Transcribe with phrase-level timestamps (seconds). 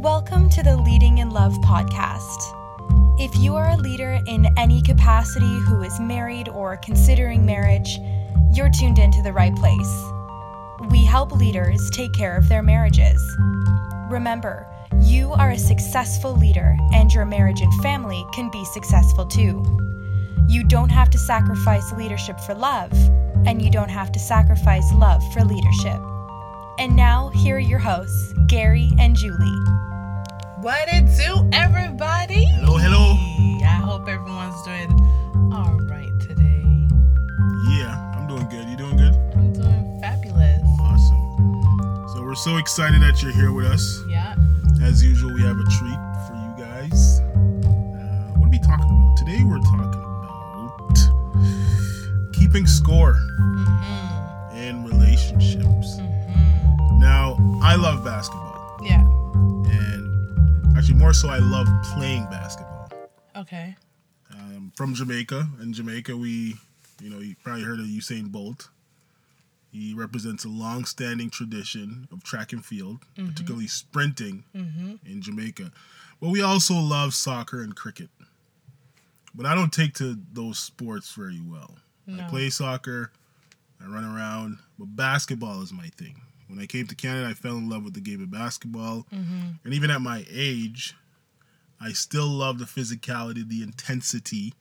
[0.00, 2.54] Welcome to the Leading in Love podcast.
[3.20, 7.98] If you are a leader in any capacity who is married or considering marriage,
[8.54, 10.02] you're tuned into the right place.
[10.88, 13.20] We help leaders take care of their marriages.
[14.08, 14.66] Remember,
[15.02, 19.62] you are a successful leader, and your marriage and family can be successful too.
[20.48, 22.90] You don't have to sacrifice leadership for love,
[23.44, 26.00] and you don't have to sacrifice love for leadership.
[26.78, 29.89] And now, here are your hosts, Gary and Julie.
[30.60, 32.44] What it do, everybody?
[32.56, 33.14] Hello, hello.
[33.64, 34.90] I hope everyone's doing
[35.52, 36.62] all right today.
[37.78, 38.68] Yeah, I'm doing good.
[38.68, 39.14] You doing good?
[39.34, 40.62] I'm doing fabulous.
[40.80, 42.08] Awesome.
[42.14, 44.02] So we're so excited that you're here with us.
[44.08, 44.34] Yeah.
[44.82, 47.20] As usual, we have a treat for you guys.
[47.20, 47.24] Uh,
[48.36, 49.16] what are we talking about?
[49.18, 50.98] Today we're talking about
[52.34, 54.56] keeping score Mm-hmm.
[54.56, 55.96] in relationships.
[55.98, 56.98] Mm-hmm.
[57.00, 58.39] Now, I love basketball.
[60.80, 62.90] Actually, more so, I love playing basketball.
[63.36, 63.76] Okay.
[64.32, 65.46] Um, from Jamaica.
[65.60, 66.54] In Jamaica, we,
[67.02, 68.70] you know, you probably heard of Usain Bolt.
[69.70, 74.94] He represents a long-standing tradition of track and field, particularly sprinting Mm-hmm.
[75.04, 75.70] in Jamaica.
[76.18, 78.08] But we also love soccer and cricket.
[79.34, 81.74] But I don't take to those sports very well.
[82.06, 82.24] No.
[82.24, 83.12] I play soccer,
[83.82, 86.22] I run around, but basketball is my thing.
[86.50, 89.06] When I came to Canada, I fell in love with the game of basketball.
[89.14, 89.48] Mm-hmm.
[89.64, 90.94] And even at my age,
[91.80, 94.54] I still love the physicality, the intensity,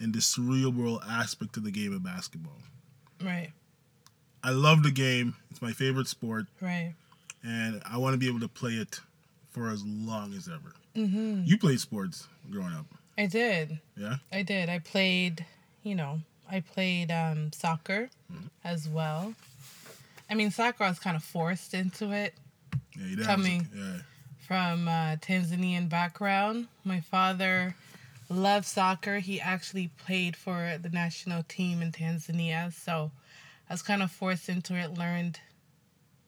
[0.00, 2.58] and the cerebral aspect of the game of basketball.
[3.22, 3.50] Right.
[4.42, 5.34] I love the game.
[5.50, 6.94] It's my favorite sport, Right.
[7.42, 9.00] and I want to be able to play it
[9.50, 10.74] for as long as ever.
[10.96, 11.42] Mm-hmm.
[11.44, 13.78] You played sports growing up, I did.
[13.96, 14.16] yeah?
[14.32, 14.68] I did.
[14.68, 15.44] I played,
[15.82, 18.10] you know, I played um, soccer
[18.64, 19.34] as well.
[20.30, 22.34] I mean, soccer was kind of forced into it.
[22.96, 23.68] Yeah, your dad was- Coming.
[23.74, 23.96] yeah.
[24.46, 26.68] from uh, Tanzanian background.
[26.84, 27.74] My father
[28.28, 29.18] loved soccer.
[29.18, 33.10] He actually played for the national team in Tanzania, so
[33.68, 34.96] I was kind of forced into it.
[34.98, 35.40] Learned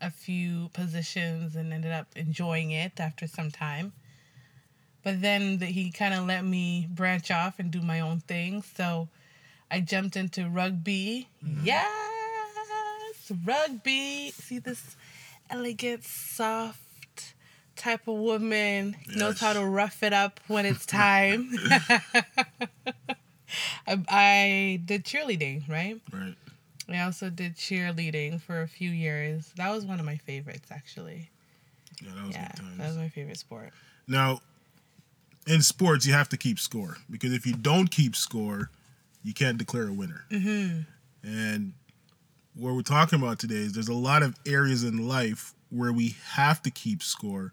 [0.02, 3.92] a few positions and ended up enjoying it after some time.
[5.02, 8.62] But then the, he kind of let me branch off and do my own thing.
[8.76, 9.08] So
[9.70, 11.28] I jumped into rugby.
[13.30, 14.30] Yes, rugby.
[14.30, 14.96] See this
[15.48, 17.34] elegant, soft
[17.76, 21.50] type of woman knows how to rough it up when it's time.
[23.86, 26.00] I, I did cheerleading, right?
[26.12, 26.34] Right.
[26.88, 29.52] I also did cheerleading for a few years.
[29.56, 31.30] That was one of my favorites, actually.
[32.02, 33.70] Yeah, that was Yeah, that was my favorite sport.
[34.08, 34.40] Now,
[35.46, 38.70] in sports, you have to keep score because if you don't keep score,
[39.22, 40.24] you can't declare a winner.
[40.30, 40.80] Mm-hmm.
[41.22, 41.74] And
[42.54, 46.16] what we're talking about today is there's a lot of areas in life where we
[46.32, 47.52] have to keep score,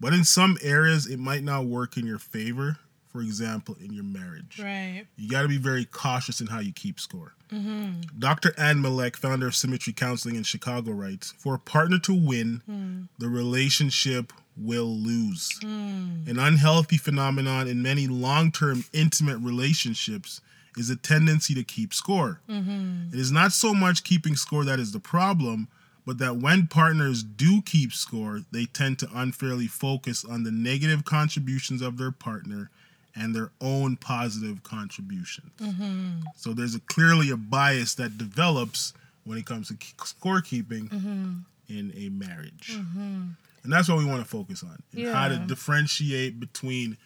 [0.00, 2.78] but in some areas it might not work in your favor.
[3.08, 5.06] For example, in your marriage, Right.
[5.16, 7.32] you got to be very cautious in how you keep score.
[7.50, 8.02] Mm-hmm.
[8.18, 8.52] Dr.
[8.58, 13.08] Ann Malek, founder of Symmetry Counseling in Chicago, writes For a partner to win, Mm.
[13.18, 15.58] the relationship will lose.
[15.62, 16.28] Mm.
[16.28, 20.42] An unhealthy phenomenon in many long term intimate relationships
[20.76, 22.40] is a tendency to keep score.
[22.48, 23.14] Mm-hmm.
[23.14, 25.68] It is not so much keeping score that is the problem,
[26.04, 31.04] but that when partners do keep score, they tend to unfairly focus on the negative
[31.04, 32.70] contributions of their partner
[33.14, 35.50] and their own positive contributions.
[35.58, 36.20] Mm-hmm.
[36.36, 38.92] So there's a, clearly a bias that develops
[39.24, 41.32] when it comes to scorekeeping Mm-hmm.
[41.68, 42.76] in a marriage.
[42.76, 44.80] And that's what we want to focus on.
[44.94, 46.96] and How to differentiate between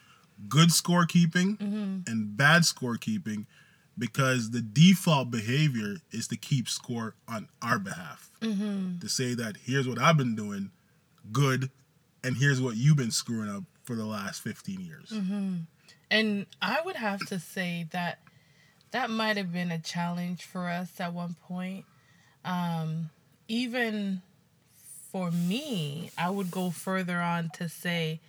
[0.48, 1.98] good scorekeeping Mm-hmm.
[2.06, 3.46] and bad scorekeeping
[3.98, 8.30] because the default behavior is to keep score on our behalf.
[8.40, 8.98] Mm-hmm.
[9.00, 10.70] To say that here's what I've been doing
[11.32, 11.70] good
[12.24, 15.10] and here's what you've been screwing up for the last 15 years.
[15.10, 15.56] Mm-hmm.
[16.10, 18.20] And I would have to say that
[18.90, 21.84] that might have been a challenge for us at one point.
[22.44, 23.10] Um,
[23.48, 24.22] even
[25.12, 28.20] for me, I would go further on to say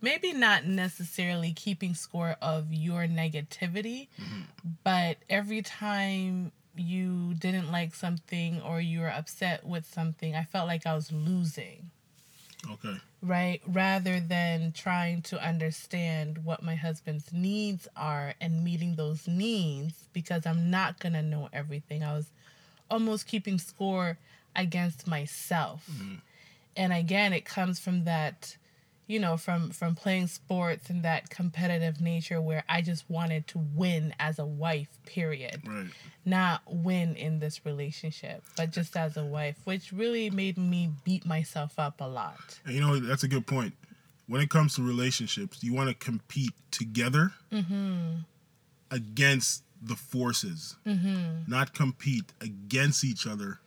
[0.00, 4.42] maybe not necessarily keeping score of your negativity, mm-hmm.
[4.82, 10.66] but every time you didn't like something or you were upset with something, I felt
[10.66, 11.90] like I was losing
[12.70, 12.96] Okay.
[13.22, 13.60] right?
[13.66, 20.46] Rather than trying to understand what my husband's needs are and meeting those needs because
[20.46, 22.02] I'm not going to know everything.
[22.02, 22.26] I was
[22.90, 24.18] almost keeping score
[24.56, 25.86] against myself.
[25.90, 26.14] Mm-hmm.
[26.76, 28.56] And again, it comes from that
[29.06, 33.58] you know from from playing sports and that competitive nature where I just wanted to
[33.58, 35.86] win as a wife period Right.
[36.24, 41.26] not win in this relationship, but just as a wife, which really made me beat
[41.26, 42.60] myself up a lot.
[42.64, 43.74] And you know, that's a good point.
[44.26, 48.20] when it comes to relationships, you want to compete together mm-hmm.
[48.90, 51.42] against the forces, mm-hmm.
[51.46, 53.60] not compete against each other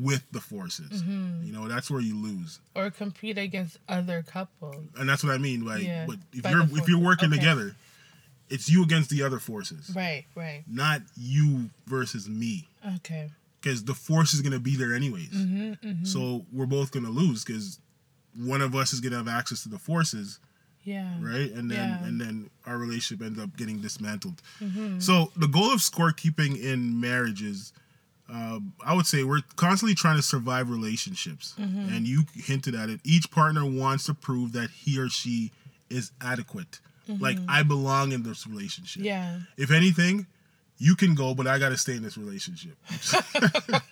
[0.00, 1.02] with the forces.
[1.02, 2.60] You know, that's where you lose.
[2.74, 4.86] Or compete against other couples.
[4.98, 5.64] And that's what I mean.
[5.64, 7.38] Like, Yeah, but if you're if you're working Okay.
[7.38, 7.74] together,
[8.48, 10.64] it's you against the other forces, Right, right.
[10.68, 12.68] not you versus me.
[12.96, 13.30] Okay.
[13.60, 15.30] Because the force is gonna be there anyways.
[15.30, 17.78] Mm-hmm, So we're both gonna lose because
[18.34, 20.38] one of us is gonna have access to the forces,
[20.84, 21.14] Yeah.
[21.20, 21.52] right?
[21.52, 22.04] And then Yeah.
[22.04, 24.40] and then our relationship ends up getting dismantled.
[24.60, 24.98] Mm-hmm.
[25.00, 27.72] So the goal of scorekeeping in marriages,
[28.32, 31.92] um, I would say, we're constantly trying to survive relationships, Mm-hmm.
[31.94, 33.00] and you hinted at it.
[33.04, 35.50] Each partner wants to prove that he or she
[35.88, 36.80] is adequate.
[37.18, 39.00] Like I belong in this relationship.
[39.00, 39.06] Mm-hmm.
[39.06, 39.38] Yeah.
[39.56, 40.26] If anything,
[40.78, 42.76] you can go, but I got to stay in this relationship.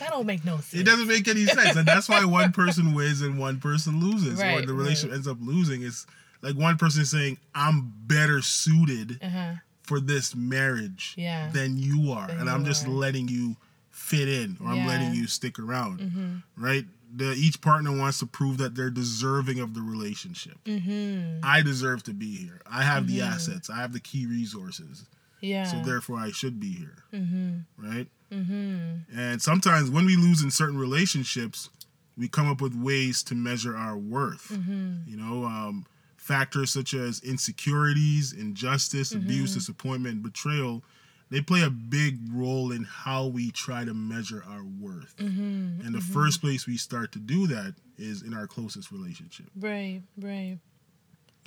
[0.00, 0.74] That don't make no sense.
[0.74, 4.40] It doesn't make any sense, and that's why one person wins and one person loses,
[4.40, 5.14] or the relationship right.
[5.16, 5.82] ends up losing.
[5.82, 6.06] It's
[6.42, 9.52] like one person saying, "I'm better suited Uh-huh.
[9.84, 11.50] For this marriage Yeah.
[11.50, 12.90] than you are, Than and I'm just are.
[12.90, 13.56] letting you
[13.90, 14.88] fit in, or I'm Mm-hmm.
[14.88, 16.86] letting you stick around." Right?
[17.16, 20.58] The, each partner wants to prove that they're deserving of the relationship.
[20.64, 21.38] Mm-hmm.
[21.44, 22.60] I deserve to be here.
[22.66, 23.70] I have the assets.
[23.70, 25.04] I have the key resources.
[25.40, 25.64] Yeah.
[25.64, 27.04] so therefore I should be here.
[27.12, 27.58] mm-hmm.
[27.76, 28.08] Right?
[28.32, 29.16] Mm-hmm.
[29.18, 31.68] And sometimes when we lose in certain relationships,
[32.16, 34.48] we come up with ways to measure our worth.
[34.50, 34.92] Mm-hmm.
[35.06, 35.86] You know, um,
[36.24, 39.24] factors such as insecurities, injustice, Mm-hmm.
[39.26, 40.82] abuse, disappointment, betrayal,
[41.30, 45.14] they play a big role in how we try to measure our worth.
[45.18, 45.84] Mm-hmm.
[45.86, 50.00] And the first place we start to do that is in our closest relationship, Right,
[50.20, 50.58] right.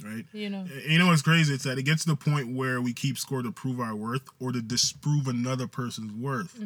[0.03, 0.25] right?
[0.33, 0.59] You know.
[0.59, 1.53] And You know what's crazy?
[1.53, 4.27] It's that it gets to the point where we keep score to prove our worth
[4.39, 6.57] or to disprove another person's worth.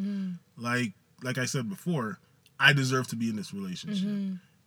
[0.57, 0.93] Like
[1.23, 2.19] like I said before,
[2.59, 4.07] I deserve to be in this relationship.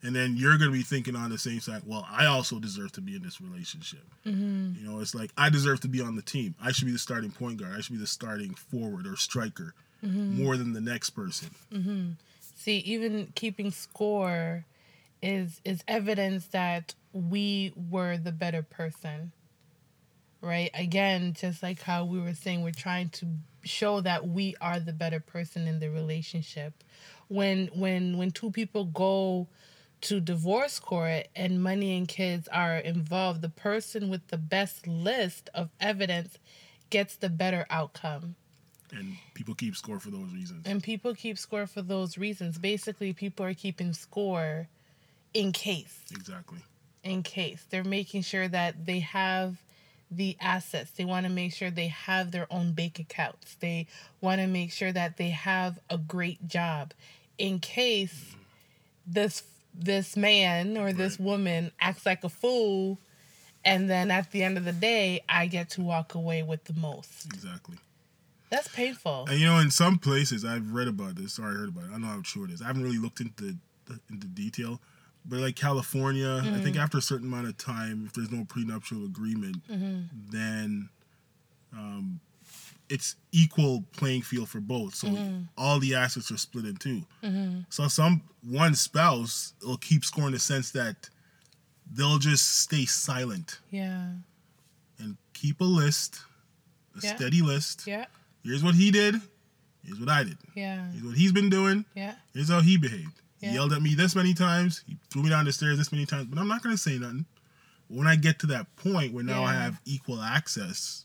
[0.04, 3.00] And then you're gonna be thinking on the same side, well, I also deserve to
[3.00, 4.04] be in this relationship.
[4.26, 4.74] Mm-hmm.
[4.78, 6.54] You know, it's like I deserve to be on the team.
[6.62, 7.72] I should be the starting point guard.
[7.74, 9.74] I should be the starting forward or striker
[10.04, 10.42] mm-hmm.
[10.42, 11.50] more than the next person.
[11.72, 12.10] Mm-hmm.
[12.54, 14.66] See, even keeping score
[15.22, 19.32] is is evidence that we were the better person.
[20.42, 20.70] Right?
[20.74, 23.26] Again, just like how we were saying we're trying to
[23.62, 26.84] show that we are the better person in the relationship.
[27.28, 29.48] When when when two people go
[30.04, 35.50] to divorce court and money and kids are involved, the person with the best list
[35.54, 36.38] of evidence
[36.90, 38.36] gets the better outcome.
[38.92, 40.66] And people keep score for those reasons.
[40.66, 42.58] And people keep score for those reasons.
[42.58, 44.68] Basically, people are keeping score
[45.32, 46.58] in case, Exactly.
[47.02, 47.64] in case.
[47.70, 49.56] They're making sure that they have
[50.10, 50.90] the assets.
[50.92, 53.56] They want to make sure they have their own bank accounts.
[53.58, 53.86] They
[54.20, 56.92] want to make sure that they have a great job
[57.38, 58.36] in case
[59.06, 59.42] this
[59.75, 62.99] this man or this woman acts like a fool
[63.65, 66.75] and then at the end of the day I get to walk away with the
[66.75, 67.26] most.
[67.26, 67.76] Exactly.
[68.50, 69.26] That's painful.
[69.29, 71.88] And you know, in some places, I've read about this or I heard about it.
[71.88, 72.62] I don't know how true it is.
[72.62, 73.56] I haven't really looked into
[74.11, 74.81] into detail,
[75.26, 79.05] but like California, I think after a certain amount of time, if there's no prenuptial
[79.05, 79.56] agreement,
[80.31, 80.91] then um,
[82.88, 84.94] it's equal playing field for both.
[84.94, 85.42] So mm-hmm.
[85.56, 87.60] all the assets are split in 2 mm-hmm.
[87.70, 91.08] So some one spouse will keep scoring the sense that
[91.90, 94.09] they'll just stay silent Yeah.
[94.99, 96.20] and keep a list,
[96.97, 97.16] a Yeah.
[97.16, 97.87] steady list.
[97.87, 98.06] Yeah.
[98.42, 99.20] Here's what he did.
[99.85, 100.38] Here's what I did.
[100.54, 100.90] Yeah.
[100.92, 101.85] Here's what he's been doing.
[101.94, 102.14] Yeah.
[102.32, 103.20] Here's how he behaved.
[103.40, 103.54] He Yeah.
[103.54, 104.82] yelled at me this many times.
[104.87, 106.26] He threw me down the stairs this many times.
[106.26, 107.26] But I'm not going to say nothing.
[107.88, 111.04] When I get to that point where now I have equal access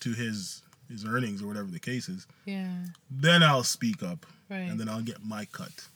[0.00, 2.84] to his his earnings or whatever the case is, Yeah.
[3.10, 4.60] then I'll speak up Right.
[4.70, 5.88] and then I'll get my cut.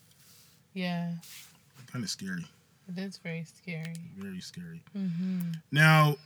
[0.73, 1.13] Yeah.
[1.87, 2.45] Kind of scary.
[2.89, 3.95] It is very scary.
[4.17, 4.81] Very scary.
[4.97, 5.51] Mm-hmm.
[5.71, 6.17] Now,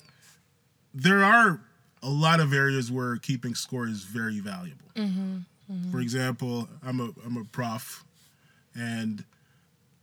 [0.93, 1.59] there are
[2.01, 4.85] a lot of areas where keeping score is very valuable.
[4.95, 5.91] Mm-hmm.
[5.91, 8.03] For example, I'm a I'm a prof,
[8.75, 9.23] and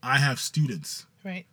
[0.03, 1.47] I have students, Right.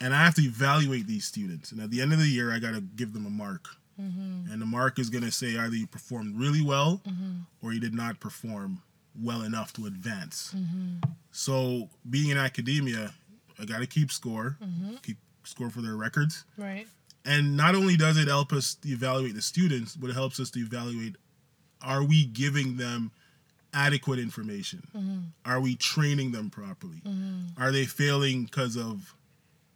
[0.00, 1.70] and I have to evaluate these students.
[1.72, 3.68] And at the end of the year, I got to give them a mark,
[4.00, 4.52] Mm-hmm.
[4.52, 7.00] and the mark is going to say either you performed really well
[7.62, 8.82] or you did not perform
[9.18, 10.52] well enough to advance.
[10.54, 11.10] Mm-hmm.
[11.32, 13.12] So, being in academia,
[13.58, 14.96] I got to keep score, Mm-hmm.
[15.02, 16.44] keep score for their records.
[16.58, 16.86] Right.
[17.24, 20.50] And not only does it help us to evaluate the students, but it helps us
[20.50, 21.16] to evaluate
[21.82, 23.10] are we giving them
[23.72, 24.82] adequate information?
[25.44, 27.02] Are we training them properly?
[27.58, 29.14] Are they failing because of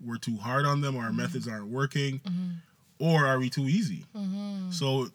[0.04, 2.20] we're too hard on them or our methods aren't working?
[3.00, 4.04] Or are we too easy?
[4.14, 4.70] Mm-hmm.
[4.70, 5.08] So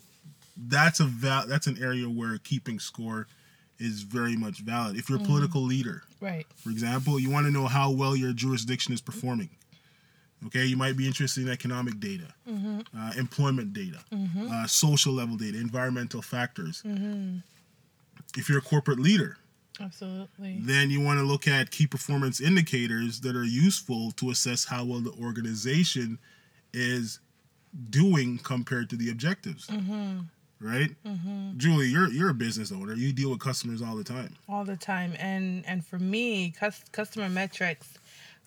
[0.58, 3.28] that's a val- that's an area where keeping score
[3.80, 4.98] is very much valid.
[4.98, 5.32] If you're a mm-hmm.
[5.32, 6.46] political leader, Right.
[6.56, 9.50] for example, you want to know how well your jurisdiction is performing.
[10.48, 12.82] Okay, you might be interested in economic data, mm-hmm.
[12.98, 14.00] uh, employment data,
[14.52, 16.84] uh, social level data, environmental factors.
[18.38, 19.38] If you're a corporate leader,
[19.80, 20.58] Absolutely.
[20.60, 24.86] then you want to look at key performance indicators that are useful to assess how
[24.86, 26.20] well the organization
[26.74, 27.20] is
[27.90, 29.70] doing compared to the objectives.
[30.62, 30.92] Right,
[31.58, 32.94] Julie, you're you're a business owner.
[32.94, 34.36] You deal with customers all the time.
[34.48, 35.14] all the time.
[35.20, 37.98] And and for me cus- customer metrics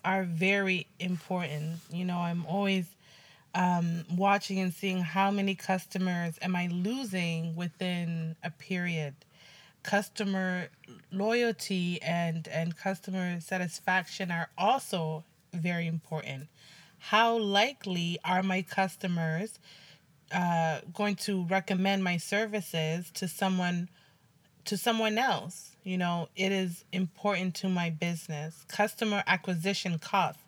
[0.03, 1.79] are very important.
[1.91, 2.85] You know i'm always
[3.55, 9.13] um, watching and seeing how many customers am i losing within a period.
[9.83, 10.69] Customer
[11.11, 16.47] loyalty and and customer satisfaction are also very important
[16.99, 19.59] how likely are my customers
[20.31, 23.89] uh, going to recommend my services to someone
[24.65, 25.71] to someone else.
[25.83, 28.65] You know, it is important to my business.
[28.67, 30.39] Customer acquisition cost.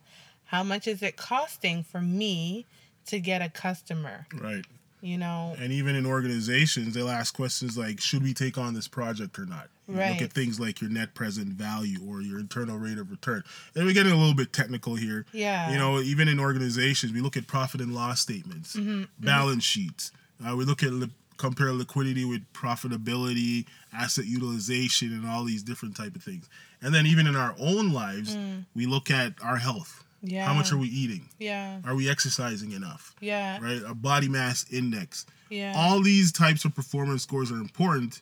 [0.46, 2.68] How much is it costing for me
[3.08, 4.28] to get a customer?
[4.34, 4.66] Right.
[5.02, 8.88] You know, And even in organizations, they'll ask questions like, should we take on this
[8.88, 9.70] project or not?
[9.92, 13.44] You Look at things like your net present value or your internal rate of return.
[13.76, 15.26] And we're getting a little bit technical here.
[15.34, 15.72] Yeah.
[15.72, 20.12] You know, even in organizations, we look at profit and loss statements, Mm-hmm, balance sheets.
[20.46, 25.96] Uh, we look at li- compare liquidity with profitability, asset utilization, and all these different
[25.96, 26.48] type of things.
[26.82, 28.38] And then even in our own lives,
[28.76, 30.04] we look at our health.
[30.24, 30.32] Mm.
[30.32, 30.46] yeah.
[30.46, 31.30] How much are we eating?
[31.40, 31.80] Yeah.
[31.86, 33.16] Are we exercising enough?
[33.20, 33.60] Yeah.
[33.62, 33.84] Right?
[33.84, 35.74] Our body mass index Yeah.
[35.76, 38.22] all these types of performance scores are important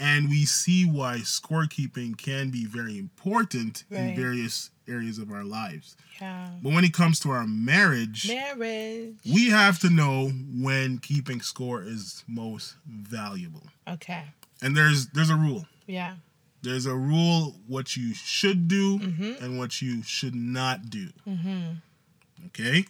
[0.00, 5.96] and we see why scorekeeping can be very important in various areas of our lives
[6.20, 6.48] yeah.
[6.62, 9.16] but when it comes to our marriage Marriage.
[9.30, 14.24] we have to know when keeping score is most valuable Okay.
[14.62, 16.14] and there's there's a rule Yeah.
[16.62, 19.44] there's a rule what you should do Mm-hmm.
[19.44, 21.72] and what you should not do Mm-hmm.
[22.46, 22.86] okay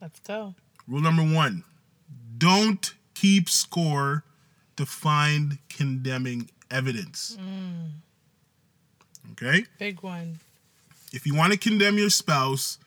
[0.00, 0.54] Let's go.
[0.88, 1.64] Rule number one
[2.38, 4.24] don't keep score
[4.76, 7.36] to find condemning evidence.
[7.40, 7.90] Mm.
[9.32, 9.64] Okay?
[9.78, 10.38] Big one.
[11.12, 12.78] If you want to condemn your spouse,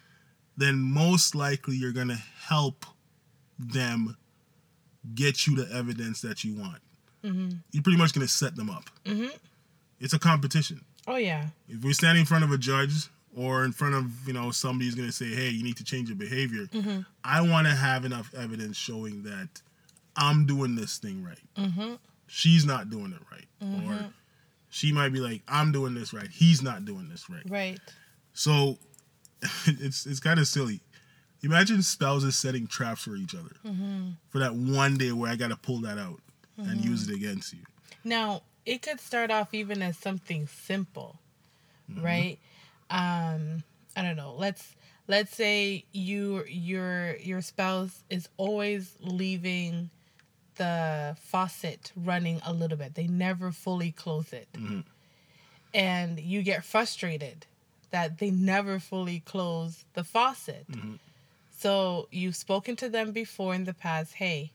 [0.57, 2.85] then most likely you're going to help
[3.59, 4.17] them
[5.13, 6.81] get you the evidence that you want.
[7.23, 7.49] Mm-hmm.
[7.71, 8.89] You're pretty much going to set them up.
[9.05, 9.27] Mm-hmm.
[9.99, 10.81] It's a competition.
[11.07, 11.47] Oh yeah.
[11.69, 14.95] If we're standing in front of a judge or in front of, you know, somebody's
[14.95, 17.01] going to say, hey, you need to change your behavior, mm-hmm.
[17.23, 19.61] I want to have enough evidence showing that
[20.15, 21.37] I'm doing this thing right.
[21.57, 21.95] Mm-hmm.
[22.27, 23.47] She's not doing it right.
[23.61, 24.05] Or mm-hmm.
[24.69, 26.27] she might be like, I'm doing this right.
[26.27, 27.43] He's not doing this right.
[27.47, 27.79] Right.
[28.33, 28.77] So
[29.65, 30.81] it's it's kind of silly.
[31.43, 34.11] Imagine spouses setting traps for each other mm-hmm.
[34.29, 36.19] for that one day where I got to pull that out
[36.57, 37.59] and use it against you.
[38.03, 41.19] Now, it could start off even as something simple,
[42.01, 42.39] right?
[42.89, 43.63] Um,
[43.95, 44.35] I don't know.
[44.37, 44.75] Let's
[45.07, 49.89] let's say you your your spouse is always leaving
[50.55, 52.95] the faucet running a little bit.
[52.95, 54.47] They never fully close it.
[54.53, 54.81] Mm-hmm.
[55.73, 57.45] And you get frustrated
[57.91, 60.65] that they never fully close the faucet.
[60.71, 60.95] Mm-hmm.
[61.57, 64.51] So you've spoken to them before in the past, hey,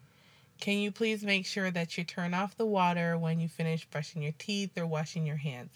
[0.60, 4.22] can you please make sure that you turn off the water when you finish brushing
[4.22, 5.70] your teeth or washing your hands?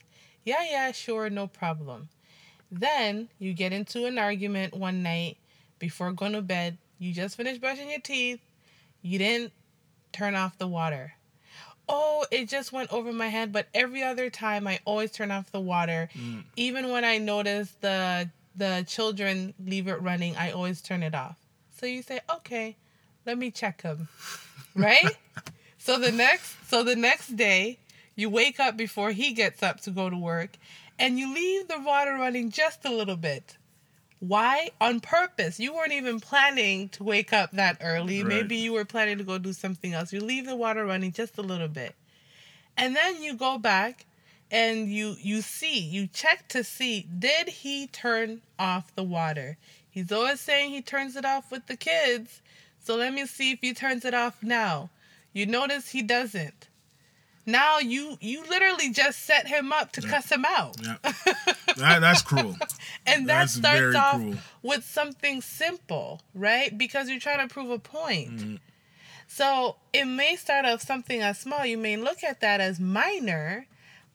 [0.45, 2.09] Yeah, yeah, sure, no problem.
[2.71, 5.39] Then you get into an argument one night
[5.79, 6.77] before going to bed.
[6.99, 8.41] You just finished brushing your teeth.
[9.01, 9.53] You didn't
[10.15, 11.15] turn off the water.
[11.87, 15.53] Oh, it just went over my head, but every other time I always turn off
[15.53, 16.09] the water.
[16.15, 16.45] Mm.
[16.57, 21.37] Even when I notice the the children leave it running, I always turn it off.
[21.79, 22.77] So you say, "Okay,
[23.27, 24.09] let me check them."
[24.75, 25.17] right?
[25.79, 27.79] so the next so the next day,
[28.17, 30.57] you wake up before he gets up to go to work
[30.99, 33.57] and you leave the water running just a little bit.
[34.29, 34.71] Why?
[34.81, 35.61] On purpose.
[35.61, 38.23] You weren't even planning to wake up that early.
[38.23, 38.29] Right.
[38.29, 40.13] Maybe you were planning to go do something else.
[40.13, 41.95] You leave the water running just a little bit.
[42.77, 44.07] And then you go back
[44.51, 49.59] and you you see, you check to see did he turn off the water?
[49.91, 52.41] He's always saying he turns it off with the kids.
[52.81, 54.91] So let me see if he turns it off now.
[55.33, 56.69] You notice he doesn't.
[57.47, 60.77] Now you you literally just set him up to cuss him out.
[60.83, 60.97] Yeah.
[61.77, 62.57] that, that's cruel.
[63.07, 64.35] And that That's starts off cruel.
[64.63, 66.77] with something simple, right?
[66.77, 68.37] Because you're trying to prove a point.
[68.37, 68.55] Mm-hmm.
[69.27, 71.67] So it may start off something as small.
[71.67, 73.67] You may look at that as minor,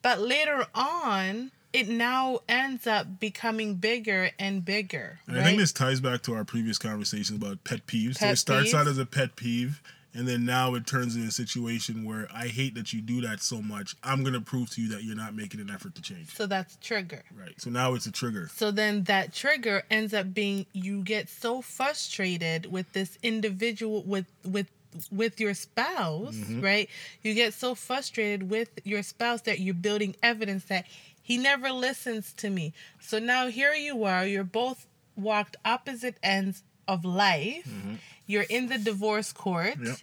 [0.02, 5.20] but later on, it now ends up becoming bigger and bigger.
[5.28, 5.44] And right?
[5.44, 8.18] I think this ties back to our previous conversation about pet peeves.
[8.18, 8.80] so it starts peeves.
[8.80, 9.82] out as a pet peeve,
[10.14, 13.42] and then now it turns into a situation where I hate that you do that
[13.42, 13.96] so much.
[14.04, 16.34] I'm gonna prove to you that you're not making an effort to change.
[16.36, 17.24] So that's trigger.
[17.38, 17.60] Right.
[17.60, 18.50] So now it's a trigger.
[18.54, 24.26] So then that trigger ends up being you get so frustrated with this individual with
[24.44, 24.68] with
[25.12, 26.62] with your spouse, mm-hmm.
[26.62, 26.90] right?
[27.22, 30.86] You get so frustrated with your spouse that you're building evidence that
[31.22, 32.74] he never listens to me.
[33.00, 37.66] So now here you are, you're both walked opposite ends of life.
[37.68, 37.96] Mm-hmm.
[38.26, 39.76] You're in the divorce court.
[39.82, 39.98] Yep.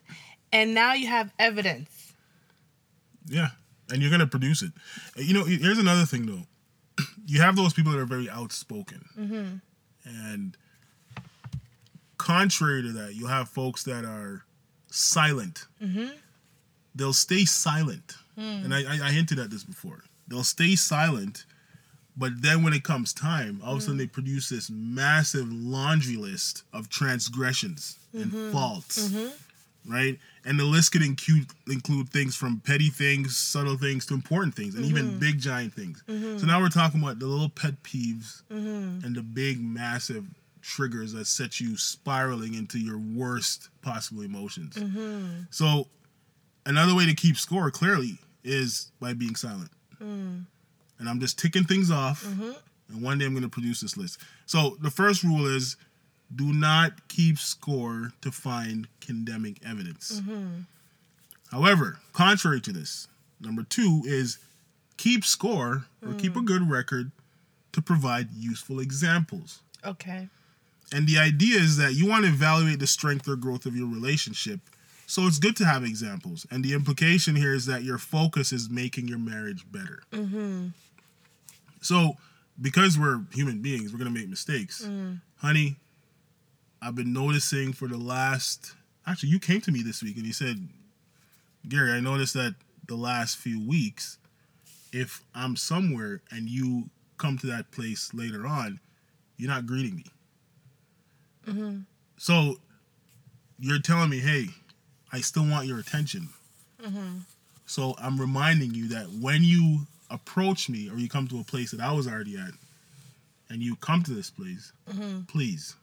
[0.53, 2.15] And now you have evidence.
[3.27, 3.49] Yeah,
[3.91, 4.73] and you're gonna produce it.
[5.17, 6.43] You know, here's another thing though.
[7.29, 9.57] You have those people that are very outspoken, mm-hmm.
[10.05, 10.57] and
[12.19, 14.45] contrary to that, you'll have folks that are
[14.93, 15.67] silent.
[15.83, 16.11] Mm-hmm.
[16.95, 18.65] They'll stay silent, hmm.
[18.65, 20.05] and I, I, I hinted at this before.
[20.29, 21.47] They'll stay silent,
[22.17, 24.01] but then when it comes time, all of a sudden mm.
[24.01, 28.53] they produce this massive laundry list of transgressions and mm-hmm.
[28.53, 29.93] faults mm-hmm.
[29.93, 30.19] right?
[30.45, 34.75] And the list could include include things from petty things, subtle things, to important things,
[34.77, 35.19] and even mm-hmm.
[35.19, 36.03] big giant things.
[36.07, 38.43] So now we're talking about the little pet peeves
[39.05, 40.25] and the big massive
[40.63, 44.79] triggers that set you spiraling into your worst possible emotions.
[45.51, 45.89] So
[46.65, 49.71] another way to keep score clearly is by being silent.
[50.03, 50.45] Mm.
[50.99, 52.25] And I'm just ticking things off.
[52.25, 52.53] Mm-hmm.
[52.89, 54.21] And one day I'm going to produce this list.
[54.47, 55.77] So the first rule is
[56.35, 60.21] do not keep score to find condemning evidence.
[60.21, 60.61] Mm-hmm.
[61.53, 63.09] However, contrary to this,
[63.41, 64.39] number two is
[64.97, 66.47] keep score or keep a mm.
[66.47, 67.13] good record
[67.73, 69.61] to provide useful examples.
[69.85, 70.29] Okay.
[70.93, 73.89] And the idea is that you want to evaluate the strength or growth of your
[73.89, 74.61] relationship.
[75.07, 76.47] So it's good to have examples.
[76.51, 80.03] And the implication here is that your focus is making your marriage better.
[80.13, 80.69] Mm-hmm.
[81.87, 82.17] So
[82.61, 84.85] because we're human beings, we're going to make mistakes.
[84.85, 85.21] Mm.
[85.37, 85.77] Honey,
[86.83, 88.75] I've been noticing for the last.
[89.07, 90.69] Actually, you came to me this week and you said,
[91.69, 92.55] Gary, I noticed that
[92.89, 94.19] the last few weeks,
[94.93, 98.81] if I'm somewhere and you come to that place later on,
[99.37, 100.05] you're not greeting me.
[101.47, 101.79] Mm-hmm.
[102.17, 102.57] So
[103.59, 104.47] you're telling me, hey,
[105.13, 106.29] I still want your attention.
[106.83, 107.19] Mm-hmm.
[107.67, 111.71] So I'm reminding you that when you approach me or you come to a place
[111.73, 112.51] that I was already at,
[113.49, 114.73] and you come to this place,
[115.29, 115.77] please,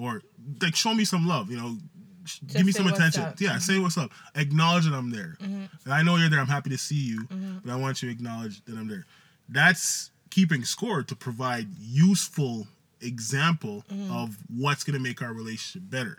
[0.00, 0.22] or
[0.62, 1.50] like show me some love.
[1.50, 1.76] You know,
[2.24, 3.22] sh- give me some attention.
[3.38, 4.10] Yeah, say what's up.
[4.34, 5.36] Acknowledge that I'm there.
[5.40, 6.40] And I know you're there.
[6.40, 7.26] I'm happy to see you,
[7.64, 9.06] but I want you to acknowledge that I'm there.
[9.48, 12.68] That's keeping score to provide useful
[13.02, 16.18] example of what's going to make our relationship better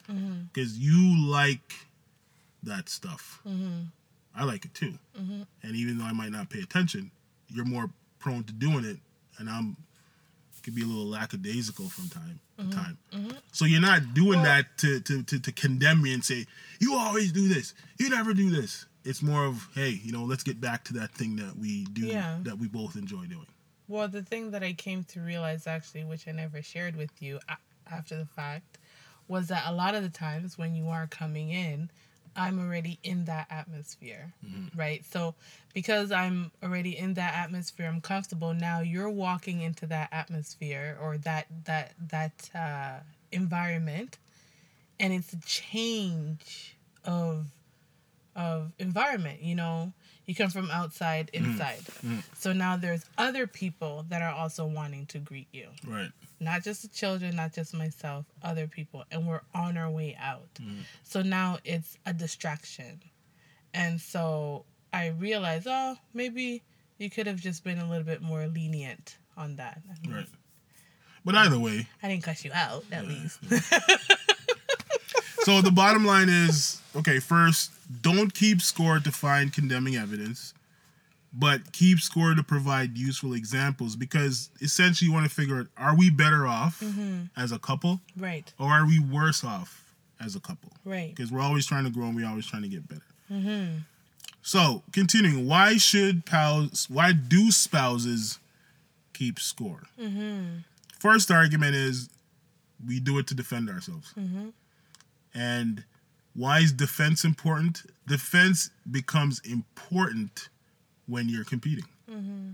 [0.52, 1.74] because you like
[2.64, 3.40] that stuff
[4.36, 4.94] i like it too.
[5.20, 5.42] Mm-hmm.
[5.64, 7.12] And even though i might not pay attention
[7.50, 7.90] you're more
[8.20, 8.98] prone to doing it
[9.38, 9.78] and i'm
[10.62, 12.72] could be a little lackadaisical from time to mm-hmm.
[12.72, 12.98] time.
[13.14, 13.38] Mm-hmm.
[13.52, 16.46] So you're not doing that to, to, to, to condemn me and say
[16.80, 17.74] you always do this.
[17.98, 18.86] You never do this.
[19.04, 22.06] It's more of hey you know let's get back to that thing that we do
[22.06, 22.38] Yeah.
[22.44, 23.48] that we both enjoy doing.
[23.88, 27.40] Well, the thing that I came to realize actually, which I never shared with you
[27.92, 28.78] after the fact,
[29.28, 31.90] was that a lot of the times when you are coming in,
[32.36, 34.34] I'm already in that atmosphere,
[34.76, 35.04] right?
[35.06, 35.36] So
[35.74, 38.54] because I'm already in that atmosphere, I'm comfortable.
[38.54, 43.00] Now you're walking into that atmosphere or that that that uh,
[43.32, 44.18] environment,
[45.00, 47.48] and it's a change of
[48.36, 49.42] of environment.
[49.42, 49.94] You know,
[50.32, 51.44] you come from outside mm.
[51.44, 51.82] inside.
[52.06, 52.24] Mm.
[52.38, 55.68] So now there's other people that are also wanting to greet you.
[55.86, 59.04] right Not just the children, not just myself, other people.
[59.12, 60.48] And we're on our way out.
[60.56, 60.84] Mm.
[61.04, 63.02] So now it's a distraction.
[63.74, 64.64] And so
[64.94, 66.64] I realized, oh, maybe
[66.98, 69.82] you could have just been a little bit more lenient on that.
[69.90, 70.28] I mean, right
[71.24, 73.38] but either way I didn't cuss you out, at least.
[75.44, 80.54] So the bottom line is okay, first, don't keep score to find condemning evidence,
[81.34, 85.96] but keep score to provide useful examples because essentially you want to figure out are
[85.96, 87.24] we better off mm-hmm.
[87.38, 90.72] as a couple right, or are we worse off as a couple?
[90.86, 91.14] right.
[91.16, 93.02] Because we're always trying to grow and we're always trying to get better.
[93.32, 93.78] Mm-hmm.
[94.44, 98.40] So, continuing, why should pals, why do spouses
[99.14, 99.84] keep score?
[100.00, 100.60] Mm-hmm.
[101.00, 102.10] First argument is
[102.86, 104.14] we do it to defend ourselves.
[105.34, 105.84] And
[106.34, 107.84] why is defense important?
[108.08, 110.50] Defense becomes important
[111.08, 111.86] when you're competing.
[112.10, 112.52] Mm-hmm.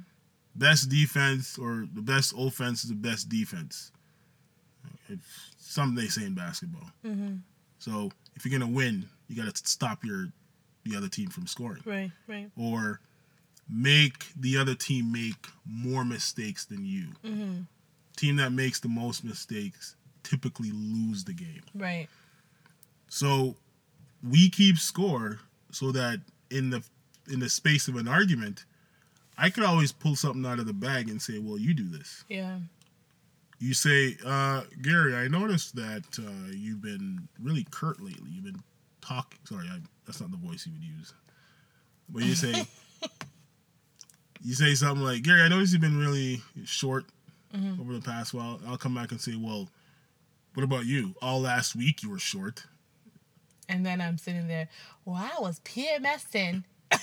[0.56, 3.92] Best defense or the best offense is the best defense.
[5.10, 6.90] It's something they say in basketball.
[7.06, 7.36] Mm-hmm.
[7.80, 10.28] So if you're gonna win, you gotta stop your
[10.84, 12.50] the other team from scoring, Right, right.
[12.58, 13.02] or
[13.70, 17.08] make the other team make more mistakes than you.
[17.26, 17.60] Mm-hmm.
[18.16, 21.62] Team that makes the most mistakes typically lose the game.
[21.76, 22.08] Right.
[23.10, 23.56] So
[24.30, 25.40] we keep score
[25.72, 26.84] so that in the
[27.30, 28.66] in the space of an argument,
[29.38, 32.24] I could always pull something out of the bag and say, "Well, you do this."
[32.30, 32.60] Yeah.
[33.60, 38.30] You say, uh, "Gary, I noticed that uh, you've been really curt lately.
[38.32, 38.62] You've been
[39.02, 41.13] talking." Sorry, I, that's not the voice you would use.
[42.10, 42.66] But you say,
[44.42, 47.06] you say something like, "Gary, I noticed you've been really short
[47.80, 49.70] over the past while." I'll come back and say, "Well,
[50.54, 51.16] what about you?
[51.22, 52.66] All last week you were short."
[53.70, 54.70] And then I'm sitting there,
[55.06, 56.64] well, I was PMSing.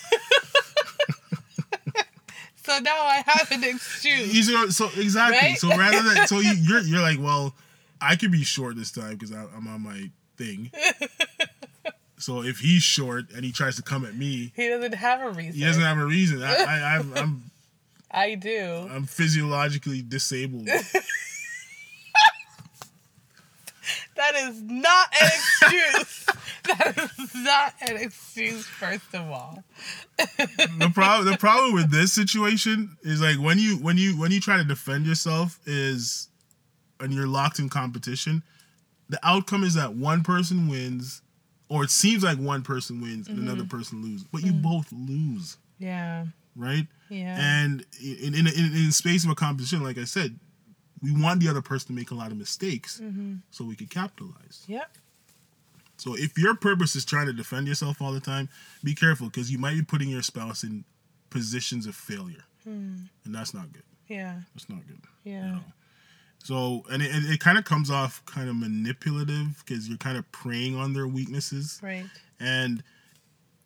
[2.56, 4.30] so now I have an excuse.
[4.46, 5.38] See, so exactly.
[5.50, 5.58] Right?
[5.58, 7.54] So rather than so you, you're you're like, well,
[8.00, 10.70] I could be short this time because I'm on my thing.
[12.18, 15.30] so if he's short and he tries to come at me, He doesn't have a
[15.30, 15.52] reason.
[15.54, 16.42] he doesn't have a reason.
[16.42, 17.50] I, I I'm, I'm
[18.10, 18.88] I do.
[18.90, 20.68] I'm physiologically disabled.
[24.16, 26.26] That is not an excuse.
[26.78, 29.62] that is not an excuse, first of all.
[30.16, 34.40] the problem the problem with this situation is like when you when you when you
[34.40, 36.28] try to defend yourself is
[37.00, 38.42] and you're locked in competition,
[39.08, 41.20] the outcome is that one person wins,
[41.68, 43.76] or it seems like one person wins and another mm-hmm.
[43.76, 44.62] person loses, but you mm-hmm.
[44.62, 46.26] both lose, Yeah.
[46.56, 46.86] right?
[47.10, 47.36] Yeah.
[47.38, 50.38] And in in, in in space of a competition, like I said,
[51.02, 53.34] we want the other person to make a lot of mistakes mm-hmm.
[53.50, 54.64] so we could capitalize.
[54.66, 54.90] yep.
[55.96, 58.48] So if your purpose is trying to defend yourself all the time,
[58.82, 60.84] be careful because you might be putting your spouse in
[61.30, 62.96] positions of failure, hmm.
[63.24, 63.82] and that's not good.
[64.08, 64.40] Yeah.
[64.54, 65.00] That's not good.
[65.24, 65.52] Yeah.
[65.52, 65.60] know.
[66.42, 70.30] So and it, it kind of comes off kind of manipulative because you're kind of
[70.30, 71.80] preying on their weaknesses.
[71.82, 72.04] Right.
[72.38, 72.82] And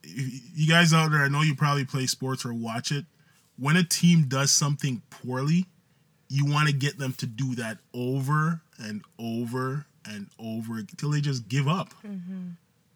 [0.04, 3.04] you guys out there, I know you probably play sports or watch it.
[3.58, 5.66] When a team does something poorly,
[6.28, 11.20] you want to get them to do that over and over and over until they
[11.20, 11.92] just give up.
[12.06, 12.50] Mm-hmm.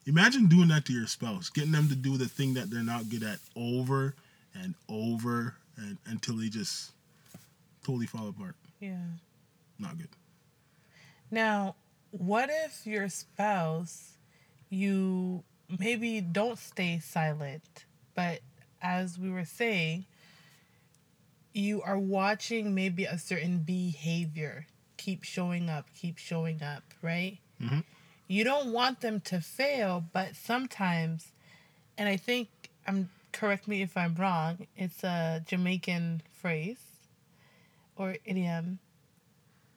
[0.06, 3.08] Imagine doing that to your spouse, getting them to do the thing that they're not
[3.08, 4.14] good at over
[4.54, 6.92] and over and until they just
[7.84, 8.56] totally fall apart.
[8.80, 8.96] Yeah.
[9.78, 10.08] Not good.
[11.30, 11.76] Now,
[12.10, 14.18] what if your spouse,
[14.70, 15.44] you
[15.78, 18.40] maybe don't stay silent, but
[18.82, 20.06] as we were saying,
[21.52, 27.38] you are watching maybe a certain behavior keep showing up, keep showing up, right?
[27.60, 27.84] Mhm.
[28.28, 31.32] You don't want them to fail, but sometimes,
[31.98, 32.48] and I think
[32.86, 34.66] I'm correct me if I'm wrong.
[34.76, 36.78] It's a Jamaican phrase
[37.96, 38.78] or idiom.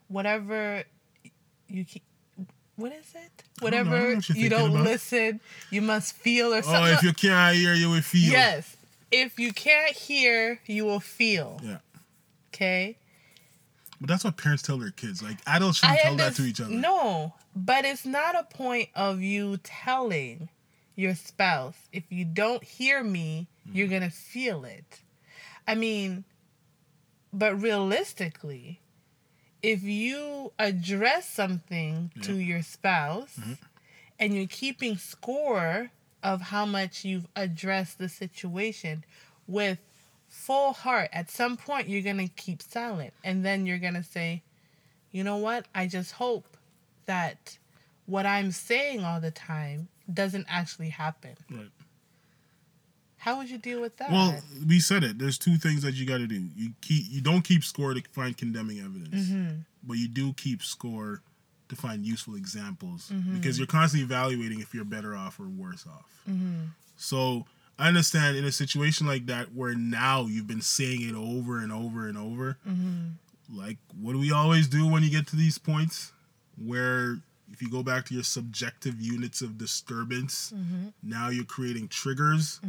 [0.08, 0.84] Whatever
[1.68, 2.04] you keep.
[2.78, 3.32] What is it?
[3.62, 4.84] don't don't Whatever you're you don't about.
[4.86, 5.40] listen,
[5.72, 6.84] you must feel or something.
[6.84, 8.32] Oh, if you can't hear, you will feel.
[8.32, 8.76] yes.
[9.12, 11.60] If you can't hear, you will feel.
[11.64, 11.78] Yeah.
[12.54, 12.98] Okay.
[14.00, 15.24] But that's what parents tell their kids.
[15.24, 16.70] Like adults shouldn't tell that to each other.
[16.74, 20.50] No, but it's not a point of you telling
[20.96, 23.78] your spouse, if you don't hear me, Mm-hmm.
[23.78, 25.02] you're going to feel it.
[25.68, 26.24] I mean,
[27.34, 28.80] but realistically,
[29.64, 33.54] if you address something to your spouse Mm-hmm.
[34.20, 35.90] and you're keeping score
[36.22, 39.04] of how much you've addressed the situation
[39.48, 39.80] with
[40.36, 43.14] full heart, at some point you're going to keep silent.
[43.24, 44.44] And then you're going to say,
[45.12, 45.66] you know what?
[45.74, 46.46] I just hope
[47.06, 47.58] that
[48.06, 51.36] what I'm saying all the time doesn't actually happen.
[51.50, 51.70] Right.
[53.18, 54.12] How would you deal with that?
[54.12, 55.18] Well, we said it.
[55.18, 56.44] There's two things that you got to do.
[56.56, 59.56] You keep you don't keep score to find condemning evidence, Mm-hmm.
[59.84, 61.22] but you do keep score
[61.70, 63.38] to find useful examples Mm-hmm.
[63.38, 66.06] because you're constantly evaluating if you're better off or worse off.
[66.30, 66.66] Mm-hmm.
[66.98, 71.60] So I understand in a situation like that where now you've been saying it over
[71.60, 72.58] and over and over.
[72.68, 73.58] Mm-hmm.
[73.58, 76.12] Like, what do we always do when you get to these points
[76.64, 77.18] where
[77.52, 80.88] if you go back to your subjective units of disturbance, Mm-hmm.
[81.04, 82.60] now you're creating triggers.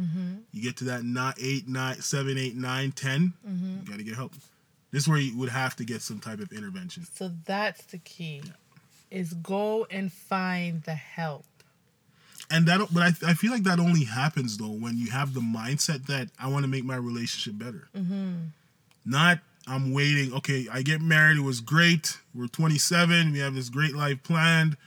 [0.51, 3.33] You get to that not eight, nine, seven, eight, nine, ten.
[3.47, 3.77] Mm-hmm.
[3.81, 4.33] You got to get help.
[4.91, 7.05] This is where you would have to get some type of intervention.
[7.13, 8.41] So that's the key.
[9.09, 11.45] Is go and find the help.
[12.49, 15.41] And that, but I, I feel like that only happens though when you have the
[15.41, 17.89] mindset that I want to make my relationship better.
[17.95, 18.35] Mm-hmm.
[19.05, 20.33] Not I'm waiting.
[20.33, 21.37] Okay, I get married.
[21.37, 22.17] It was great.
[22.33, 23.33] We're 27.
[23.33, 24.77] We have this great life planned.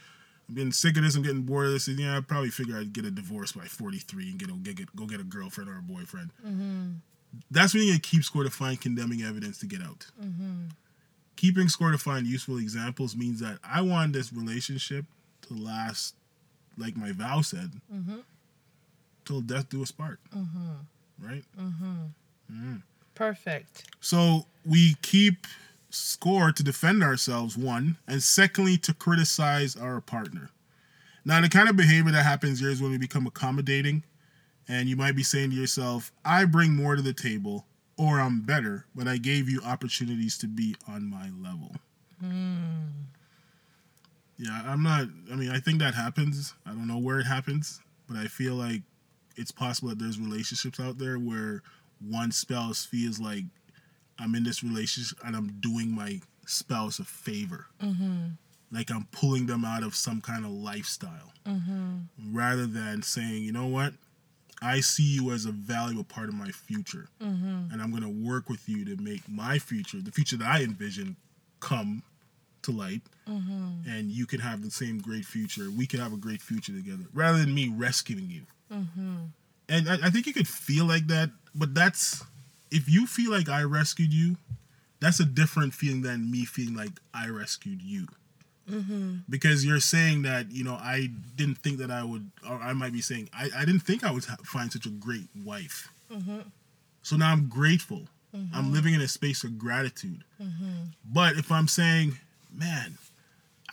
[0.48, 1.14] I'm getting sick of this.
[1.14, 1.86] I'm getting bored of this.
[1.86, 4.76] And yeah, I probably figure I'd get a divorce by 43 and get a, get,
[4.76, 6.30] get go get a girlfriend or a boyfriend.
[6.44, 6.92] Mm-hmm.
[7.50, 10.06] That's when you keep score to find condemning evidence to get out.
[10.20, 10.68] Mm-hmm.
[11.36, 15.04] Keeping score to find useful examples means that I want this relationship
[15.42, 16.14] to last,
[16.78, 18.18] like my vow said, mm-hmm.
[19.24, 20.18] till death do us part.
[20.34, 21.26] Mm-hmm.
[21.26, 21.44] Right.
[21.58, 22.76] Mm-hmm.
[23.14, 23.84] Perfect.
[24.00, 25.46] So we keep
[25.90, 30.50] score to defend ourselves, one, and secondly, to criticize our partner.
[31.24, 34.02] Now, the kind of behavior that happens here is when we become accommodating,
[34.68, 37.66] and you might be saying to yourself, I bring more to the table,
[37.98, 41.74] or I'm better, but I gave you opportunities to be on my level.
[42.20, 42.86] Hmm.
[44.40, 46.54] Yeah, I'm not, I mean, I think that happens.
[46.64, 48.80] I don't know where it happens, but I feel like
[49.36, 51.62] it's possible that there's relationships out there where
[52.08, 53.44] one spouse feels like
[54.18, 57.66] I'm in this relationship and I'm doing my spouse a favor.
[57.82, 58.28] Mm-hmm.
[58.72, 61.98] Like I'm pulling them out of some kind of lifestyle mm-hmm.
[62.32, 63.92] rather than saying, you know what?
[64.62, 67.08] I see you as a valuable part of my future.
[67.22, 67.72] Mm-hmm.
[67.72, 70.62] And I'm going to work with you to make my future, the future that I
[70.62, 71.16] envision,
[71.60, 72.02] come
[72.62, 73.02] to light.
[73.28, 73.88] Mm-hmm.
[73.88, 75.70] And you can have the same great future.
[75.70, 78.42] We can have a great future together rather than me rescuing you.
[78.72, 79.16] Mm-hmm.
[79.68, 82.24] And I, I think you could feel like that, but that's
[82.70, 84.36] if you feel like I rescued you,
[85.00, 88.06] that's a different feeling than me feeling like I rescued you.
[88.70, 89.16] Mm-hmm.
[89.28, 92.92] Because you're saying that you know I didn't think that I would, or I might
[92.92, 95.88] be saying I, I didn't think I would ha- find such a great wife.
[97.02, 98.02] So now I'm grateful.
[98.54, 100.22] I'm living in a space of gratitude.
[101.12, 102.16] But if I'm saying,
[102.54, 102.98] man,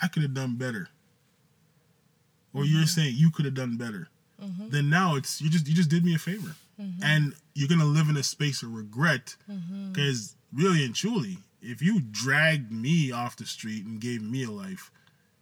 [0.01, 0.89] I could have done better,
[2.53, 2.85] or you're mm-hmm.
[2.85, 4.09] saying you could have done better,
[4.41, 4.69] mm-hmm.
[4.69, 7.03] then now it's you just you just did me a favor, mm-hmm.
[7.03, 9.35] and you're gonna live in a space of regret
[9.91, 14.51] because really and truly, if you dragged me off the street and gave me a
[14.51, 14.91] life,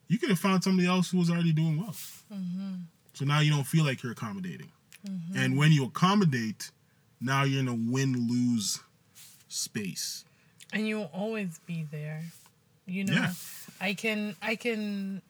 [0.08, 1.95] you could have found somebody else who was already doing well.
[3.13, 4.71] So now you don't feel like you're accommodating,
[5.36, 6.71] and when you accommodate,
[7.21, 8.82] now you're in a win lose
[9.48, 10.26] space.
[10.74, 12.24] and you'll always be there
[12.86, 13.13] you know?
[13.13, 13.34] Yeah.
[13.82, 15.21] i can i can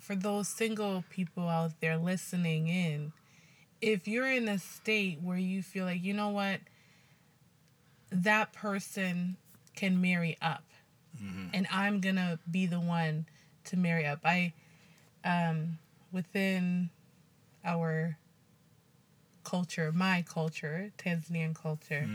[0.00, 3.12] for those single people out there listening in
[3.80, 6.60] if you're in a state where you feel like you know what?
[8.10, 9.36] That person
[9.74, 10.62] can marry up.
[11.52, 13.26] And i'm gonna be the one
[13.64, 14.20] to marry up.
[14.24, 14.52] I
[15.24, 15.78] um
[16.12, 16.90] within
[17.64, 18.16] our
[19.44, 22.08] culture my culture tanzanian culture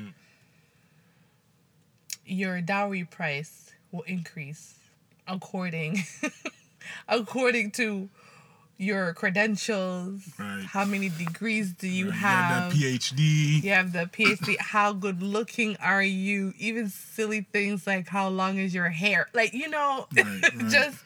[2.25, 4.75] your dowry price will increase
[5.27, 6.03] according
[7.07, 8.09] according to
[8.79, 10.21] your credentials.
[10.37, 10.63] Right.
[10.65, 12.71] how many degrees do you You have have?
[12.73, 13.63] That PhD.
[13.63, 16.53] you have the phd how good looking are you?
[16.59, 19.29] Even silly things like how long is your hair?
[19.33, 20.69] Like you know Right, right.
[20.69, 20.99] just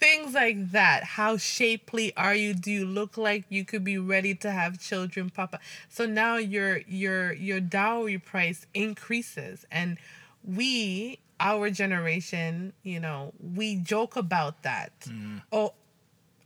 [0.00, 1.04] things like that.
[1.04, 2.54] How shapely are you?
[2.54, 6.78] Do you look like you could be ready to have children papa so now your
[6.88, 9.64] your your dowry price increases.
[9.70, 9.96] And
[10.42, 14.92] we our generation you know we joke about that.
[15.00, 15.38] Mm-hmm.
[15.52, 15.72] oh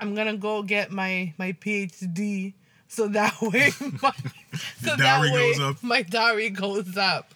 [0.01, 2.55] i'm gonna go get my my phd
[2.89, 3.71] so that way
[4.03, 4.13] my,
[4.83, 5.83] so that way goes up.
[5.83, 7.35] my dowry goes up.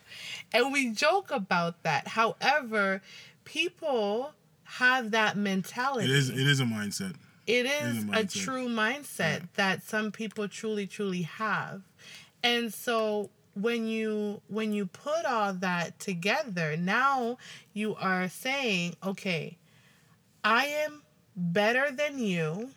[0.52, 2.08] And we joke about that.
[2.08, 3.02] However
[3.44, 4.32] people
[4.64, 6.04] have that mentality.
[6.04, 7.14] It is it is a mindset.
[7.46, 11.82] it is is a a, true mindset that some people truly truly have.
[12.42, 17.36] And so when you when you put all that together now
[17.72, 19.56] you are saying okay
[20.44, 21.02] i am
[21.38, 22.70] better than you.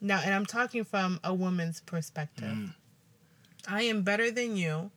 [0.00, 2.44] Now and i'm talking from a woman's perspective.
[2.48, 2.74] Mm.
[3.68, 4.90] I am better than you.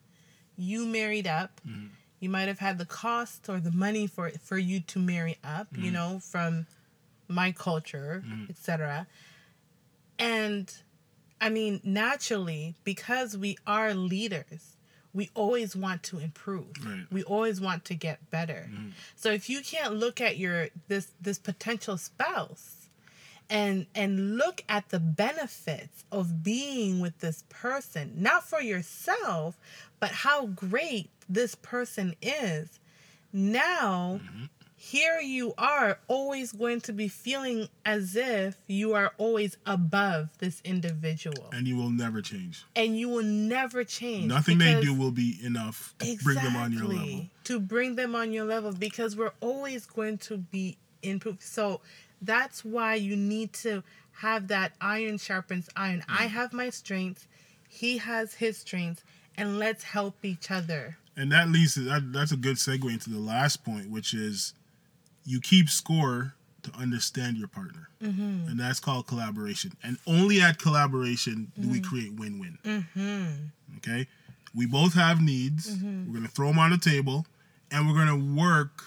[0.56, 1.60] You married up.
[1.68, 1.88] Mm-hmm.
[2.20, 5.68] You might have had the cost or the money for for you to marry up
[5.72, 5.94] you mm-hmm.
[5.94, 6.68] know from
[7.28, 8.46] my culture mm-hmm.
[8.50, 9.08] etc
[10.20, 10.72] and
[11.40, 14.76] i mean naturally because we are leaders
[15.14, 16.68] we always want to improve.
[16.84, 17.06] Right.
[17.12, 18.70] we always want to get better.
[18.72, 18.90] Mm-hmm.
[19.16, 22.82] So if you can't look at your this this potential spouse
[23.52, 29.60] and and look at the benefits of being with this person not for yourself
[30.00, 32.80] but how great this person is
[33.34, 34.46] now mm-hmm.
[34.84, 40.60] Here you are always going to be feeling as if you are always above this
[40.66, 42.66] individual And you will never change.
[42.76, 46.74] and you will never change Nothing they do will be enough to bring them on
[46.74, 47.28] your level.
[47.44, 51.44] To bring them on your level because we're always going to be improved.
[51.44, 51.82] So
[52.20, 56.04] that's why you need to have that iron sharpens iron.
[56.10, 56.30] I mm.
[56.30, 57.28] have my strengths,
[57.70, 59.04] he has his strengths,
[59.38, 60.98] and let's help each other.
[61.16, 64.56] And that leads to that, that's a good segue into the last point, which is
[65.26, 67.90] you keep score to understand your partner.
[68.04, 68.48] Mm-hmm.
[68.50, 69.72] And that's called collaboration.
[69.84, 71.90] And only at collaboration do we Mm-hmm.
[71.90, 73.52] create win win.
[73.78, 74.08] Okay?
[74.54, 75.76] We both have needs.
[75.76, 76.06] Mm-hmm.
[76.08, 77.26] We're going to throw them on the table
[77.72, 78.84] and we're going to work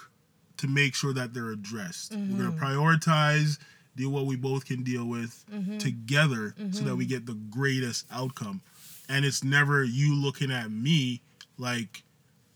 [0.59, 2.12] to make sure that they're addressed.
[2.12, 2.38] We're Mm-hmm.
[2.42, 3.59] going to prioritize,
[3.97, 5.79] deal what we both can deal with Mm-hmm.
[5.79, 8.61] together so that we get the greatest outcome.
[9.09, 11.23] And it's never you looking at me
[11.59, 12.03] like,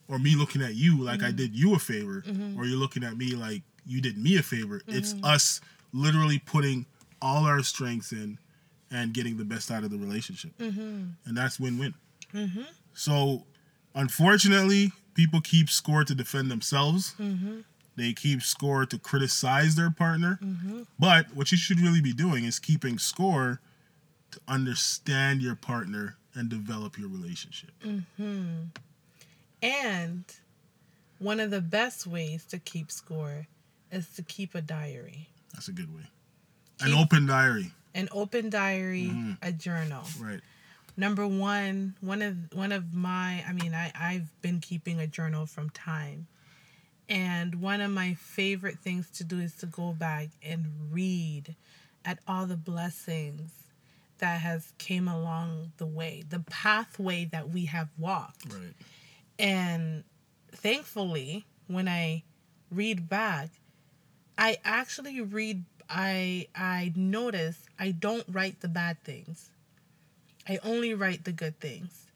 [0.08, 2.22] or me looking at you like I did you a favor,
[2.56, 4.80] or you're looking at me like you did me a favor.
[4.86, 5.60] It's us
[5.92, 6.86] literally putting
[7.20, 8.38] all our strengths in
[8.90, 10.56] and getting the best out of the relationship.
[10.58, 11.04] Mm-hmm.
[11.24, 11.94] And that's win win.
[12.34, 12.62] Mm-hmm.
[12.94, 13.44] So,
[13.94, 17.14] unfortunately, people keep score to defend themselves.
[17.18, 17.60] Mm-hmm.
[17.96, 20.38] They keep score to criticize their partner.
[20.42, 20.82] Mm-hmm.
[20.98, 23.60] But what you should really be doing is keeping score
[24.30, 27.70] to understand your partner and develop your relationship.
[27.84, 28.64] Mm-hmm.
[29.62, 30.24] And
[31.18, 33.48] one of the best ways to keep score
[33.90, 35.28] is to keep a diary.
[35.52, 36.02] That's a good way.
[36.80, 37.72] An open diary.
[37.94, 39.38] An open diary, Mhm.
[39.42, 40.04] a journal.
[40.18, 40.40] Right.
[40.96, 45.46] Number one, one of one of my I mean, I, I've been keeping a journal
[45.46, 46.26] from time.
[47.08, 51.56] And one of my favorite things to do is to go back and read
[52.04, 53.50] at all the blessings
[54.18, 58.52] that has came along the way, the pathway that we have walked.
[58.52, 58.74] Right.
[59.38, 60.04] And
[60.52, 62.24] thankfully, when I
[62.70, 63.50] read back,
[64.38, 69.50] I actually read I I notice I don't write the bad things.
[70.48, 72.06] I only write the good things.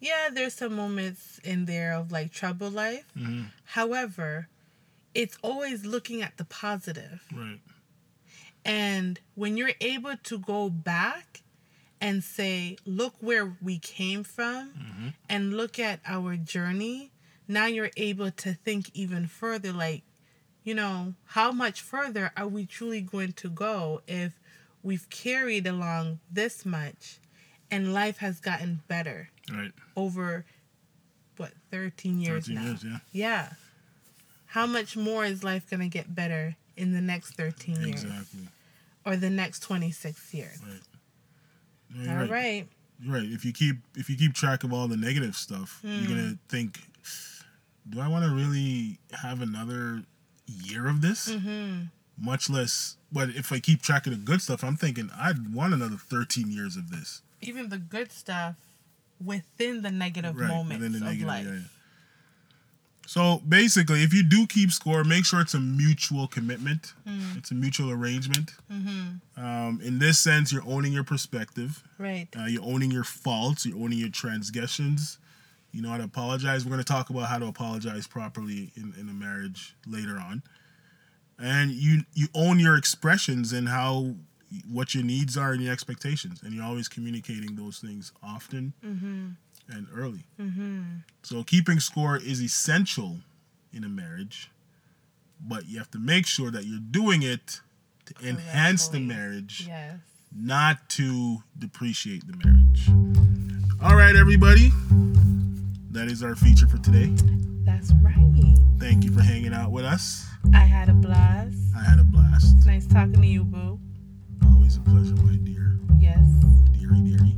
[0.00, 3.04] Yeah, there's some moments in there of like trouble life.
[3.14, 4.48] hmm However,
[5.14, 7.22] it's always looking at the positive.
[7.34, 7.60] Right.
[8.64, 11.42] And when you're able to go back
[12.00, 17.10] and say, look where we came from hmm and look at our journey,
[17.48, 20.02] now you're able to think even further like,
[20.66, 24.38] you know, how much further are we truly going to go if
[24.82, 27.18] we've carried along this much
[27.70, 29.72] and life has gotten better Right.
[29.96, 30.44] over
[31.36, 32.62] what 13 years 13 now.
[32.70, 32.98] years, yeah.
[33.12, 33.48] Yeah.
[34.46, 38.48] How much more is life going to get better in the next 13 years Exactly.
[39.04, 40.58] or the next 26 years?
[40.66, 40.80] Right.
[41.94, 42.30] You're All right.
[42.30, 42.66] right.
[43.06, 43.24] Right.
[43.30, 46.08] If you keep if you keep track of all the negative stuff, you're Hmm.
[46.08, 46.80] gonna think,
[47.88, 50.02] do I want to really have another
[50.46, 51.28] year of this?
[51.28, 51.90] Mhm.
[52.18, 52.96] Much less.
[53.12, 56.50] But if I keep track of the good stuff, I'm thinking I'd want another 13
[56.50, 57.22] years of this.
[57.42, 58.56] Even the good stuff
[59.22, 60.48] within the negative Right.
[60.48, 61.46] moments within the of negative, life.
[61.46, 61.60] yeah, yeah.
[63.08, 66.92] So basically, if you do keep score, make sure it's a mutual commitment.
[67.06, 67.36] Mm.
[67.36, 68.50] It's a mutual arrangement.
[68.70, 69.40] Mm-hmm.
[69.40, 71.84] Um, in this sense, you're owning your perspective.
[71.98, 72.26] Right.
[72.36, 73.64] Uh, you're owning your faults.
[73.64, 75.18] You're owning your transgressions.
[75.76, 76.64] You know how to apologize.
[76.64, 80.42] We're going to talk about how to apologize properly in, in a marriage later on.
[81.38, 84.14] And you you own your expressions and how
[84.72, 89.26] what your needs are and your expectations, and you're always communicating those things often Mm-hmm.
[89.68, 90.24] and early.
[90.40, 90.82] Mm-hmm.
[91.22, 93.18] So keeping score is essential
[93.74, 94.50] in a marriage,
[95.46, 97.60] but you have to make sure that you're doing it
[98.06, 99.98] to enhance the marriage Yes.
[100.34, 102.88] not to depreciate the marriage.
[103.82, 104.70] All right, everybody.
[105.96, 107.10] That is our feature for today.
[107.64, 108.14] That's right.
[108.78, 110.26] Thank you for hanging out with us.
[110.52, 111.56] I had a blast.
[111.74, 112.66] I had a blast.
[112.66, 113.80] Nice talking to you, boo.
[114.44, 115.78] Always a pleasure, my dear.
[115.98, 116.22] Yes.
[116.78, 117.34] Deary, deary.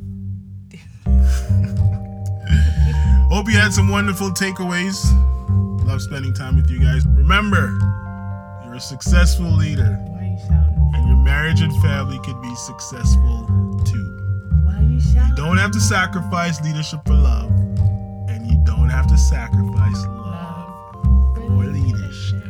[3.30, 5.04] Hope you had some wonderful takeaways.
[5.86, 7.06] Love spending time with you guys.
[7.06, 7.78] Remember,
[8.64, 10.90] you're a successful leader, Why are you shouting?
[10.94, 13.46] and your marriage and family could be successful
[13.86, 14.18] too.
[14.64, 15.28] Why are you shouting?
[15.30, 17.52] You don't have to sacrifice leadership for love,
[18.88, 22.47] don't have to sacrifice love or leadership.